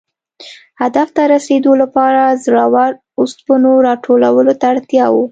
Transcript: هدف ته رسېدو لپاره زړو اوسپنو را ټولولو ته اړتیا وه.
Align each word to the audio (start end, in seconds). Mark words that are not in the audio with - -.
هدف 0.81 1.07
ته 1.15 1.23
رسېدو 1.33 1.71
لپاره 1.81 2.21
زړو 2.43 2.65
اوسپنو 3.19 3.73
را 3.85 3.93
ټولولو 4.05 4.53
ته 4.59 4.65
اړتیا 4.73 5.05
وه. 5.13 5.25